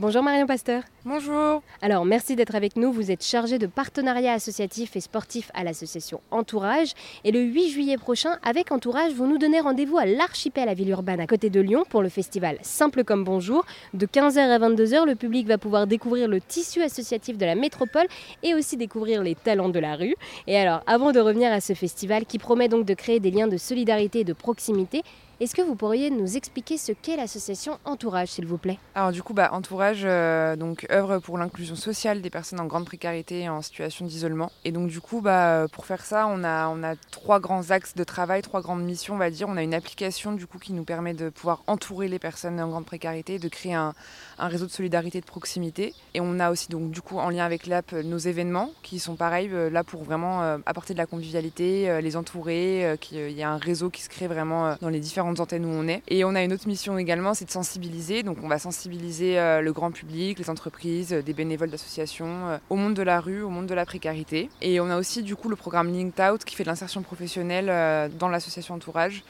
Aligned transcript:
Bonjour 0.00 0.22
Marion 0.22 0.46
Pasteur. 0.46 0.82
Bonjour. 1.04 1.62
Alors 1.82 2.06
merci 2.06 2.34
d'être 2.34 2.54
avec 2.54 2.76
nous. 2.76 2.90
Vous 2.90 3.10
êtes 3.10 3.22
chargé 3.22 3.58
de 3.58 3.66
partenariat 3.66 4.32
associatif 4.32 4.96
et 4.96 5.00
sportif 5.00 5.50
à 5.52 5.62
l'association 5.62 6.22
Entourage. 6.30 6.94
Et 7.22 7.32
le 7.32 7.42
8 7.42 7.68
juillet 7.68 7.98
prochain, 7.98 8.38
avec 8.42 8.72
Entourage, 8.72 9.12
vous 9.12 9.26
nous 9.26 9.36
donnez 9.36 9.60
rendez-vous 9.60 9.98
à 9.98 10.06
l'Archipel 10.06 10.70
à 10.70 10.72
Villeurbanne, 10.72 11.20
à 11.20 11.26
côté 11.26 11.50
de 11.50 11.60
Lyon, 11.60 11.84
pour 11.86 12.00
le 12.00 12.08
festival 12.08 12.56
Simple 12.62 13.04
comme 13.04 13.24
Bonjour. 13.24 13.66
De 13.92 14.06
15h 14.06 14.38
à 14.38 14.58
22h, 14.58 15.04
le 15.04 15.16
public 15.16 15.46
va 15.46 15.58
pouvoir 15.58 15.86
découvrir 15.86 16.28
le 16.28 16.40
tissu 16.40 16.80
associatif 16.80 17.36
de 17.36 17.44
la 17.44 17.54
métropole 17.54 18.06
et 18.42 18.54
aussi 18.54 18.78
découvrir 18.78 19.22
les 19.22 19.34
talents 19.34 19.68
de 19.68 19.80
la 19.80 19.96
rue. 19.96 20.14
Et 20.46 20.56
alors, 20.56 20.80
avant 20.86 21.12
de 21.12 21.20
revenir 21.20 21.52
à 21.52 21.60
ce 21.60 21.74
festival 21.74 22.24
qui 22.24 22.38
promet 22.38 22.68
donc 22.68 22.86
de 22.86 22.94
créer 22.94 23.20
des 23.20 23.30
liens 23.30 23.48
de 23.48 23.58
solidarité 23.58 24.20
et 24.20 24.24
de 24.24 24.32
proximité, 24.32 25.02
est-ce 25.40 25.54
que 25.54 25.62
vous 25.62 25.74
pourriez 25.74 26.10
nous 26.10 26.36
expliquer 26.36 26.76
ce 26.76 26.92
qu'est 26.92 27.16
l'association 27.16 27.78
Entourage, 27.86 28.28
s'il 28.28 28.44
vous 28.44 28.58
plaît? 28.58 28.78
Alors 28.94 29.10
du 29.10 29.22
coup, 29.22 29.32
bah, 29.32 29.48
Entourage 29.52 30.02
euh, 30.04 30.54
donc 30.54 30.86
œuvre 30.92 31.18
pour 31.18 31.38
l'inclusion 31.38 31.76
sociale 31.76 32.20
des 32.20 32.28
personnes 32.28 32.60
en 32.60 32.66
grande 32.66 32.84
précarité 32.84 33.40
et 33.40 33.48
en 33.48 33.62
situation 33.62 34.04
d'isolement. 34.04 34.52
Et 34.66 34.70
donc 34.70 34.88
du 34.88 35.00
coup, 35.00 35.22
bah, 35.22 35.64
pour 35.72 35.86
faire 35.86 36.04
ça, 36.04 36.26
on 36.26 36.44
a, 36.44 36.68
on 36.68 36.82
a 36.82 36.94
trois 37.10 37.40
grands 37.40 37.70
axes 37.70 37.94
de 37.94 38.04
travail, 38.04 38.42
trois 38.42 38.60
grandes 38.60 38.84
missions, 38.84 39.14
on 39.14 39.16
va 39.16 39.30
dire. 39.30 39.48
On 39.48 39.56
a 39.56 39.62
une 39.62 39.72
application 39.72 40.32
du 40.32 40.46
coup 40.46 40.58
qui 40.58 40.74
nous 40.74 40.84
permet 40.84 41.14
de 41.14 41.30
pouvoir 41.30 41.62
entourer 41.66 42.08
les 42.08 42.18
personnes 42.18 42.60
en 42.60 42.68
grande 42.68 42.84
précarité, 42.84 43.38
de 43.38 43.48
créer 43.48 43.72
un, 43.72 43.94
un 44.38 44.48
réseau 44.48 44.66
de 44.66 44.70
solidarité 44.70 45.22
de 45.22 45.26
proximité. 45.26 45.94
Et 46.12 46.20
on 46.20 46.38
a 46.38 46.50
aussi 46.50 46.68
donc 46.68 46.90
du 46.90 47.00
coup 47.00 47.16
en 47.16 47.30
lien 47.30 47.46
avec 47.46 47.66
l'app 47.66 47.92
nos 47.92 48.18
événements 48.18 48.72
qui 48.82 48.98
sont 48.98 49.16
pareils 49.16 49.48
euh, 49.54 49.70
là 49.70 49.84
pour 49.84 50.04
vraiment 50.04 50.42
euh, 50.42 50.58
apporter 50.66 50.92
de 50.92 50.98
la 50.98 51.06
convivialité, 51.06 52.02
les 52.02 52.16
entourer, 52.18 52.98
qu'il 53.00 53.30
y 53.30 53.42
a 53.42 53.50
un 53.50 53.56
réseau 53.56 53.88
qui 53.88 54.02
se 54.02 54.10
crée 54.10 54.26
vraiment 54.26 54.76
dans 54.82 54.90
les 54.90 55.00
différents 55.00 55.29
antennes 55.38 55.64
où 55.64 55.68
on 55.68 55.86
est. 55.86 56.02
Et 56.08 56.24
on 56.24 56.34
a 56.34 56.42
une 56.42 56.52
autre 56.52 56.66
mission 56.66 56.98
également, 56.98 57.34
c'est 57.34 57.44
de 57.44 57.50
sensibiliser. 57.50 58.22
Donc 58.22 58.38
on 58.42 58.48
va 58.48 58.58
sensibiliser 58.58 59.38
euh, 59.38 59.60
le 59.60 59.72
grand 59.72 59.90
public, 59.90 60.38
les 60.38 60.50
entreprises, 60.50 61.12
euh, 61.12 61.22
des 61.22 61.32
bénévoles 61.32 61.70
d'associations, 61.70 62.48
euh, 62.48 62.58
au 62.70 62.76
monde 62.76 62.94
de 62.94 63.02
la 63.02 63.20
rue, 63.20 63.42
au 63.42 63.50
monde 63.50 63.66
de 63.66 63.74
la 63.74 63.84
précarité. 63.84 64.48
Et 64.60 64.80
on 64.80 64.90
a 64.90 64.98
aussi 64.98 65.22
du 65.22 65.36
coup 65.36 65.48
le 65.48 65.56
programme 65.56 65.92
Linked 65.92 66.20
Out 66.20 66.44
qui 66.44 66.56
fait 66.56 66.64
de 66.64 66.68
l'insertion 66.68 67.02
professionnelle 67.02 68.10
dans 68.18 68.28
l'association 68.28 68.74
Entourage. 68.74 69.22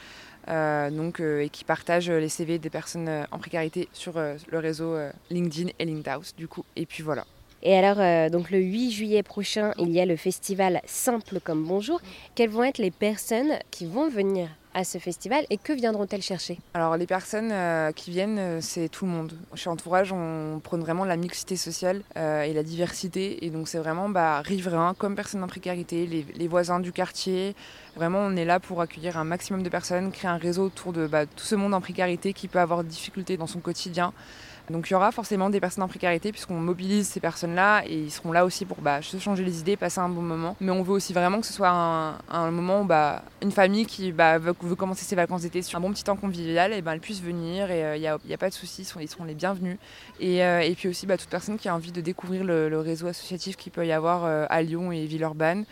donc, 0.46 1.20
et 1.20 1.48
qui 1.50 1.64
partage 1.64 2.10
les 2.10 2.28
CV 2.28 2.58
des 2.58 2.70
personnes 2.70 3.26
en 3.30 3.38
précarité 3.38 3.88
sur 3.92 4.14
le 4.18 4.58
réseau 4.58 4.96
LinkedIn 5.30 5.70
et 5.78 5.84
Linked 5.84 6.08
Out 6.08 6.34
du 6.36 6.48
coup. 6.48 6.64
Et 6.76 6.86
puis 6.86 7.02
voilà. 7.02 7.24
Et 7.62 7.76
alors, 7.76 8.30
donc 8.30 8.50
le 8.50 8.58
8 8.58 8.90
juillet 8.90 9.22
prochain, 9.22 9.72
il 9.78 9.90
y 9.90 10.00
a 10.00 10.06
le 10.06 10.16
festival 10.16 10.80
Simple 10.86 11.40
comme 11.40 11.64
Bonjour. 11.64 12.00
Quelles 12.34 12.50
vont 12.50 12.64
être 12.64 12.78
les 12.78 12.90
personnes 12.90 13.58
qui 13.70 13.86
vont 13.86 14.08
venir? 14.08 14.48
À 14.74 14.84
ce 14.84 14.98
festival 14.98 15.44
et 15.50 15.56
que 15.56 15.72
viendront-elles 15.72 16.22
chercher? 16.22 16.58
Alors 16.74 16.96
les 16.96 17.06
personnes 17.06 17.50
euh, 17.52 17.92
qui 17.92 18.10
viennent, 18.10 18.38
euh, 18.38 18.58
c'est 18.60 18.88
tout 18.88 19.04
le 19.04 19.10
monde. 19.10 19.32
Chez 19.54 19.68
Entourage, 19.68 20.12
on 20.12 20.60
prône 20.62 20.80
vraiment 20.80 21.04
la 21.04 21.16
mixité 21.16 21.56
sociale 21.56 22.02
euh, 22.16 22.42
et 22.42 22.52
la 22.52 22.62
diversité. 22.62 23.44
Et 23.44 23.50
donc 23.50 23.68
c'est 23.68 23.78
vraiment 23.78 24.08
bah, 24.08 24.40
riverains 24.40 24.94
comme 24.96 25.16
personnes 25.16 25.42
en 25.42 25.48
précarité, 25.48 26.06
les, 26.06 26.48
voisins 26.48 26.80
du 26.80 26.92
quartier. 26.92 27.54
Vraiment, 27.96 28.18
on 28.20 28.36
est 28.36 28.44
là 28.44 28.60
pour 28.60 28.80
accueillir 28.80 29.18
un 29.18 29.24
maximum 29.24 29.62
de 29.62 29.68
personnes, 29.68 30.10
créer 30.10 30.30
un 30.30 30.36
réseau 30.36 30.64
autour 30.64 30.92
de 30.92 31.06
bah, 31.06 31.26
tout 31.26 31.44
ce 31.44 31.54
monde 31.54 31.74
en 31.74 31.80
précarité 31.80 32.32
qui 32.32 32.48
peut 32.48 32.58
avoir 32.58 32.82
des 32.82 32.90
difficultés 32.90 33.36
dans 33.36 33.46
son 33.46 33.60
quotidien. 33.60 34.12
Donc 34.70 34.88
il 34.88 34.92
y 34.92 34.96
aura 34.96 35.12
forcément 35.12 35.50
des 35.50 35.60
personnes 35.60 35.82
en 35.82 35.88
précarité 35.88 36.32
puisqu'on 36.32 36.60
mobilise 36.60 37.08
ces 37.08 37.20
personnes-là 37.20 37.82
et 37.86 37.94
ils 37.94 38.10
seront 38.10 38.32
là 38.32 38.44
aussi 38.44 38.64
pour 38.64 38.78
bah, 38.80 39.02
se 39.02 39.18
changer 39.18 39.44
les 39.44 39.60
idées, 39.60 39.76
passer 39.76 40.00
un 40.00 40.08
bon 40.08 40.22
moment. 40.22 40.56
Mais 40.60 40.70
on 40.70 40.82
veut 40.82 40.92
aussi 40.92 41.12
vraiment 41.12 41.40
que 41.40 41.46
ce 41.46 41.52
soit 41.52 41.70
un, 41.70 42.50
moment 42.50 42.82
où 42.82 42.84
bah, 42.84 43.22
une 43.42 43.52
famille 43.52 43.86
qui 43.86 44.12
bah, 44.12 44.38
veut, 44.38 44.54
commencer 44.54 45.04
ses 45.04 45.16
vacances 45.16 45.42
d'été 45.42 45.62
sur 45.62 45.78
un 45.78 45.80
bon 45.80 45.90
petit 45.90 46.04
temps 46.04 46.16
convivial, 46.16 46.72
et 46.72 46.82
ben, 46.82 46.92
elle 46.92 47.00
puisse 47.00 47.20
venir 47.20 47.70
et 47.70 47.80
il 47.98 48.06
euh, 48.06 48.18
n'y 48.26 48.34
a, 48.34 48.38
pas 48.38 48.48
de 48.48 48.54
soucis, 48.54 48.82
ils 48.98 49.08
seront, 49.08 49.24
les 49.24 49.34
bienvenus. 49.34 49.78
Et, 50.18 50.44
euh, 50.44 50.72
puis 50.76 50.88
aussi 50.88 51.06
toute 51.06 51.28
personne 51.28 51.58
qui 51.58 51.68
a 51.68 51.74
envie 51.74 51.92
de 51.92 52.00
découvrir 52.00 52.44
le, 52.44 52.80
réseau 52.80 53.08
associatif 53.08 53.56
qu'il 53.56 53.72
peut 53.72 53.86
y 53.86 53.92
avoir 53.92 54.24
euh, 54.24 54.46
à 54.48 54.62
Lyon 54.62 54.92
et 54.92 55.04
Villeurbanne 55.04 55.64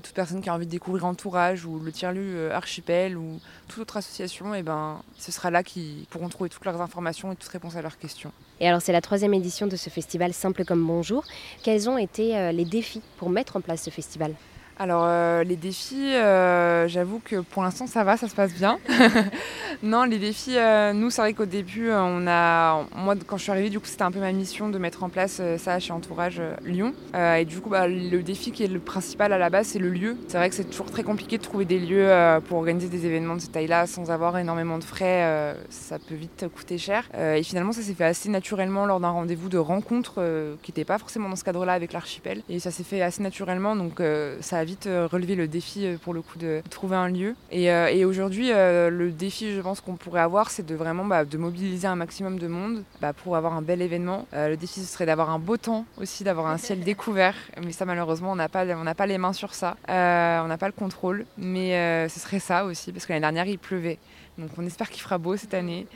toute 0.00 0.14
personne 0.14 0.42
qui 0.42 0.48
a 0.48 0.54
envie 0.54 0.66
de 0.66 0.70
découvrir 0.70 1.04
Entourage 1.04 1.64
ou 1.64 1.78
le 1.78 1.92
tiers-lieu 1.92 2.52
Archipel 2.52 3.16
ou 3.16 3.40
toute 3.68 3.78
autre 3.80 3.96
association, 3.96 4.54
et 4.54 4.62
ben, 4.62 5.02
ce 5.18 5.30
sera 5.30 5.50
là 5.50 5.62
qu'ils 5.62 6.06
pourront 6.10 6.28
trouver 6.28 6.50
toutes 6.50 6.64
leurs 6.64 6.80
informations 6.80 7.32
et 7.32 7.36
toutes 7.36 7.50
réponses 7.50 7.76
à 7.76 7.82
leurs 7.82 7.98
questions. 7.98 8.32
Et 8.60 8.68
alors 8.68 8.82
c'est 8.82 8.92
la 8.92 9.00
troisième 9.00 9.34
édition 9.34 9.66
de 9.66 9.76
ce 9.76 9.90
festival 9.90 10.32
Simple 10.32 10.64
comme 10.64 10.84
Bonjour. 10.84 11.24
Quels 11.62 11.88
ont 11.88 11.98
été 11.98 12.36
euh, 12.36 12.52
les 12.52 12.64
défis 12.64 13.02
pour 13.18 13.30
mettre 13.30 13.56
en 13.56 13.60
place 13.60 13.82
ce 13.82 13.90
festival? 13.90 14.34
Alors 14.76 15.04
euh, 15.06 15.44
les 15.44 15.54
défis, 15.54 16.14
euh, 16.14 16.88
j'avoue 16.88 17.20
que 17.24 17.36
pour 17.36 17.62
l'instant 17.62 17.86
ça 17.86 18.02
va, 18.02 18.16
ça 18.16 18.28
se 18.28 18.34
passe 18.34 18.52
bien. 18.52 18.78
non, 19.84 20.02
les 20.02 20.18
défis, 20.18 20.56
euh, 20.56 20.92
nous 20.92 21.10
c'est 21.10 21.22
vrai 21.22 21.32
qu'au 21.32 21.46
début, 21.46 21.90
on 21.92 22.26
a, 22.26 22.84
moi 22.96 23.14
quand 23.26 23.36
je 23.36 23.44
suis 23.44 23.52
arrivée, 23.52 23.70
du 23.70 23.78
coup 23.78 23.86
c'était 23.86 24.02
un 24.02 24.10
peu 24.10 24.18
ma 24.18 24.32
mission 24.32 24.68
de 24.68 24.78
mettre 24.78 25.04
en 25.04 25.08
place 25.08 25.40
ça 25.58 25.78
chez 25.78 25.92
Entourage 25.92 26.42
Lyon. 26.64 26.92
et 27.14 27.44
du 27.44 27.60
coup, 27.60 27.70
bah, 27.70 27.86
le 27.86 28.22
défi 28.22 28.50
qui 28.50 28.64
est 28.64 28.68
le 28.68 28.80
principal 28.80 29.32
à 29.32 29.38
la 29.38 29.48
base, 29.48 29.68
c'est 29.68 29.78
le 29.78 29.90
lieu. 29.90 30.16
C'est 30.26 30.38
vrai 30.38 30.48
que 30.48 30.56
c'est 30.56 30.64
toujours 30.64 30.90
très 30.90 31.04
compliqué 31.04 31.38
de 31.38 31.42
trouver 31.42 31.64
des 31.64 31.78
lieux 31.78 32.10
pour 32.48 32.58
organiser 32.58 32.88
des 32.88 33.06
événements 33.06 33.36
de 33.36 33.40
cette 33.40 33.52
taille-là 33.52 33.86
sans 33.86 34.10
avoir 34.10 34.36
énormément 34.38 34.78
de 34.78 34.84
frais. 34.84 35.54
ça 35.70 35.98
peut 35.98 36.14
vite 36.14 36.46
coûter 36.54 36.78
cher. 36.78 37.08
et 37.16 37.42
finalement, 37.42 37.72
ça 37.72 37.82
s'est 37.82 37.94
fait 37.94 38.04
assez 38.04 38.28
naturellement 38.28 38.86
lors 38.86 38.98
d'un 38.98 39.10
rendez-vous 39.10 39.48
de 39.48 39.58
rencontre 39.58 40.14
qui 40.62 40.72
n'était 40.72 40.84
pas 40.84 40.98
forcément 40.98 41.28
dans 41.28 41.36
ce 41.36 41.44
cadre-là 41.44 41.74
avec 41.74 41.92
l'archipel. 41.92 42.42
Et 42.48 42.58
ça 42.58 42.72
s'est 42.72 42.84
fait 42.84 43.02
assez 43.02 43.22
naturellement, 43.22 43.76
donc 43.76 44.02
ça 44.40 44.58
a 44.58 44.63
vite 44.64 44.86
euh, 44.86 45.08
relevé 45.10 45.34
le 45.34 45.48
défi 45.48 45.86
euh, 45.86 45.96
pour 45.98 46.14
le 46.14 46.22
coup 46.22 46.38
de 46.38 46.62
trouver 46.70 46.96
un 46.96 47.08
lieu. 47.08 47.34
Et, 47.50 47.70
euh, 47.70 48.06
aujourd'hui, 48.06 48.48
le 48.50 49.10
défi, 49.10 49.54
je 49.54 49.60
pense 49.60 49.80
qu'on 49.80 49.96
pourrait 49.96 50.20
avoir, 50.20 50.50
c'est 50.50 50.64
de 50.64 50.74
vraiment 50.74 51.04
bah, 51.04 51.24
de 51.24 51.38
mobiliser 51.38 51.86
un 51.86 51.96
maximum 51.96 52.38
de 52.38 52.46
monde 52.46 52.84
bah, 53.00 53.12
pour 53.12 53.36
avoir 53.36 53.54
un 53.54 53.62
bel 53.62 53.80
événement. 53.80 54.26
le 54.32 54.56
défi, 54.56 54.80
ce 54.80 54.86
serait 54.86 55.06
d'avoir 55.06 55.30
un 55.30 55.38
beau 55.38 55.56
temps 55.56 55.86
aussi, 55.96 56.24
d'avoir 56.24 56.46
un 56.48 56.58
ciel 56.58 56.80
découvert. 56.84 57.34
Mais 57.64 57.72
ça, 57.72 57.84
malheureusement, 57.84 58.32
on 58.32 58.36
n'a 58.36 58.48
pas, 58.48 58.64
on 58.66 58.94
pas 58.94 59.06
les 59.06 59.18
mains 59.18 59.32
sur 59.32 59.54
ça. 59.54 59.76
on 59.88 60.48
n'a 60.48 60.58
pas 60.58 60.66
le 60.66 60.72
contrôle. 60.72 61.24
Mais 61.38 62.08
ce 62.08 62.20
serait 62.20 62.40
ça 62.40 62.64
aussi, 62.64 62.92
parce 62.92 63.06
que 63.06 63.12
l'année 63.12 63.22
dernière, 63.22 63.46
il 63.46 63.58
pleuvait. 63.58 63.98
Donc 64.38 64.50
on 64.58 64.66
espère 64.66 64.90
qu'il 64.90 65.02
fera 65.02 65.18
beau 65.18 65.36
cette 65.36 65.54
année. 65.54 65.86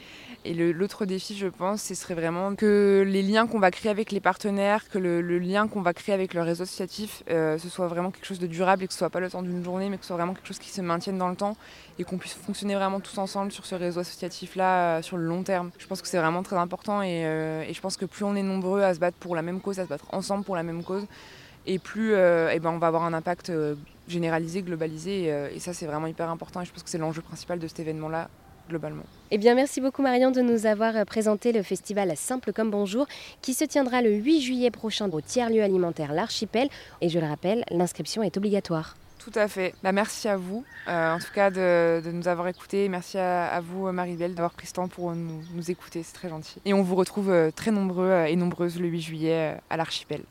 Et 0.45 0.55
l'autre 0.55 1.05
défi, 1.05 1.37
je 1.37 1.49
pense, 1.49 1.83
ce 1.83 1.95
serait 1.95 2.15
vraiment 2.15 2.55
que 2.55 3.05
les 3.07 3.23
liens 3.23 3.47
qu'on 3.47 3.59
va 3.59 3.71
créer 3.71 3.91
avec 3.91 4.13
les 4.13 4.21
partenaires, 4.21 4.89
que 4.89 4.99
le, 4.99 5.21
lien 5.39 5.67
qu'on 5.67 5.83
va 5.83 5.93
créer 5.93 6.15
avec 6.15 6.33
le 6.33 6.43
réseau 6.43 6.63
associatif, 6.63 7.25
euh, 7.29 7.59
ce 7.59 7.69
soit 7.69 7.89
vraiment 7.89 8.11
quelque 8.11 8.27
chose 8.27 8.39
de 8.39 8.47
durable 8.47 8.85
et 8.85 8.87
que 8.87 8.93
ce 8.93 8.99
soit 8.99 9.11
pas 9.11 9.21
le 9.21 9.29
temps 9.29 9.43
d'une 9.43 9.65
journée, 9.65 9.89
mais 9.91 9.97
que 9.97 10.05
ce 10.05 10.09
soit 10.09 10.17
vraiment 10.17 10.35
quelque 10.35 10.47
chose 10.47 10.61
qui 10.61 10.71
se 10.71 10.81
maintienne 10.81 11.19
dans 11.19 11.29
le 11.29 11.35
temps 11.35 11.57
et 11.99 12.05
qu'on 12.05 12.19
puisse 12.19 12.35
fonctionner 12.35 12.77
vraiment 12.77 13.01
tous 13.01 13.19
ensemble 13.19 13.51
sur 13.51 13.67
ce 13.67 13.75
réseau 13.75 14.01
associatif-là 14.01 14.99
euh, 14.99 15.03
sur 15.03 15.17
le 15.17 15.25
long 15.25 15.43
terme. 15.43 15.71
Je 15.77 15.87
pense 15.87 16.01
que 16.01 16.09
c'est 16.09 16.19
vraiment 16.19 16.45
très 16.45 16.57
important 16.57 17.01
euh, 17.05 17.63
et, 17.63 17.75
je 17.75 17.81
pense 17.81 17.97
que 17.97 18.05
plus 18.05 18.25
on 18.25 18.37
est 18.37 18.43
nombreux 18.43 18.83
à 18.83 18.95
se 18.95 19.01
battre 19.01 19.17
pour 19.19 19.35
la 19.35 19.43
même 19.43 19.61
cause, 19.61 19.81
à 19.81 19.85
se 19.85 19.89
battre 19.89 20.07
ensemble 20.13 20.45
pour 20.45 20.55
la 20.55 20.63
même 20.63 20.85
cause, 20.85 21.07
et 21.69 21.79
plus 21.79 22.15
eh 22.15 22.59
ben, 22.59 22.71
on 22.71 22.79
va 22.79 22.89
avoir 22.89 23.05
un 23.05 23.13
impact 23.13 23.53
généralisé, 24.09 24.63
globalisé, 24.63 25.27
et 25.55 25.59
ça 25.61 25.73
c'est 25.73 25.87
vraiment 25.87 26.07
hyper 26.07 26.31
important 26.31 26.61
et 26.63 26.65
je 26.65 26.73
pense 26.73 26.83
que 26.83 26.91
c'est 26.91 26.99
l'enjeu 26.99 27.23
principal 27.23 27.59
de 27.59 27.69
cet 27.69 27.81
événement-là 27.81 28.29
globalement. 28.69 29.05
Eh 29.31 29.39
bien, 29.39 29.55
merci 29.55 29.81
beaucoup 29.81 30.03
Marion 30.03 30.31
de 30.31 30.41
nous 30.41 30.67
avoir 30.67 30.97
euh, 30.97 31.05
présenté 31.05 31.53
le 31.53 31.63
festival 31.63 32.17
Simple 32.17 32.53
comme 32.53 32.71
Bonjour 32.71 33.07
qui 33.43 33.55
se 33.55 33.65
tiendra 33.65 34.03
le 34.03 34.13
8 34.13 34.41
juillet 34.41 34.71
prochain 34.71 35.11
au 35.11 35.21
tiers-lieu 35.21 35.63
alimentaire 35.63 36.13
L'Archipel. 36.13 36.69
Et 37.01 37.09
je 37.09 37.19
le 37.19 37.27
rappelle, 37.27 37.65
l'inscription 37.71 38.23
est 38.23 38.37
obligatoire. 38.37 38.97
Tout 39.19 39.33
à 39.35 39.49
fait. 39.49 39.75
Bah, 39.83 39.93
merci 39.93 40.29
à 40.29 40.37
vous, 40.37 40.65
euh, 40.87 41.15
en 41.15 41.19
tout 41.19 41.33
cas, 41.35 41.51
de, 41.51 42.01
nous 42.11 42.29
avoir 42.29 42.49
écoutés. 42.49 42.89
Merci 42.89 43.19
à, 43.19 43.61
vous, 43.61 43.91
Marie-Belle, 43.91 44.35
d'avoir 44.35 44.53
pris 44.53 44.69
ce 44.69 44.75
temps 44.75 44.89
pour 44.89 45.13
nous, 45.13 45.43
nous 45.55 45.71
écouter. 45.71 46.03
C'est 46.03 46.15
très 46.15 46.29
gentil. 46.29 46.61
Et 46.65 46.73
on 46.73 46.83
vous 46.83 46.95
retrouve 46.95 47.31
euh, 47.31 47.51
très 47.51 47.71
nombreux 47.73 48.25
et 48.27 48.37
nombreuses 48.37 48.81
le 48.81 48.87
8 48.89 49.01
juillet 49.01 49.57
à 49.69 49.77
l'Archipel. 49.77 50.23